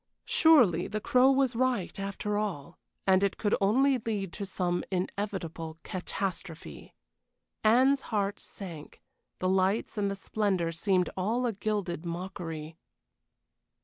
Surely 0.25 0.87
the 0.87 0.99
Crow 0.99 1.29
was 1.29 1.55
right, 1.55 1.99
after 1.99 2.35
all, 2.35 2.75
and 3.05 3.23
it 3.23 3.37
could 3.37 3.53
only 3.61 3.99
lead 3.99 4.33
to 4.33 4.47
some 4.47 4.83
inevitable 4.89 5.77
catastrophe. 5.83 6.95
Anne's 7.63 8.01
heart 8.09 8.39
sank; 8.39 8.99
the 9.37 9.47
lights 9.49 9.99
and 9.99 10.09
the 10.09 10.15
splendor 10.15 10.71
seemed 10.71 11.11
all 11.15 11.45
a 11.45 11.53
gilded 11.53 12.03
mockery. 12.03 12.79